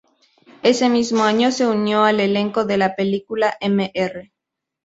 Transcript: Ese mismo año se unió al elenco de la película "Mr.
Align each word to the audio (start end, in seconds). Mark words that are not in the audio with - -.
Ese 0.63 0.89
mismo 0.89 1.25
año 1.25 1.51
se 1.51 1.67
unió 1.67 2.03
al 2.05 2.19
elenco 2.21 2.65
de 2.65 2.75
la 2.77 2.95
película 2.95 3.55
"Mr. 3.61 4.31